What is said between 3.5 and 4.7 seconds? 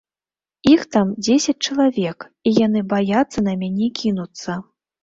на мяне кінуцца.